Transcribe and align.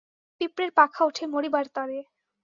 পিপড়ের 0.41 0.71
পাখা 0.77 1.01
উঠে 1.05 1.23
মরিবার 1.33 1.65
তরে! 1.75 1.99